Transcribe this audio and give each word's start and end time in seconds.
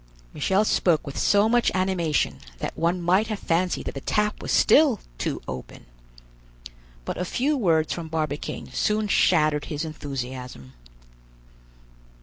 Michel 0.33 0.65
spoke 0.65 1.05
with 1.05 1.15
so 1.15 1.47
much 1.47 1.69
animation 1.75 2.39
that 2.57 2.75
one 2.75 2.99
might 2.99 3.27
have 3.27 3.37
fancied 3.37 3.83
that 3.85 3.93
the 3.93 4.01
tap 4.01 4.41
was 4.41 4.51
still 4.51 4.99
too 5.19 5.43
open. 5.47 5.85
But 7.05 7.19
a 7.19 7.23
few 7.23 7.55
words 7.55 7.93
from 7.93 8.07
Barbicane 8.07 8.71
soon 8.71 9.07
shattered 9.07 9.65
his 9.65 9.85
enthusiasm. 9.85 10.73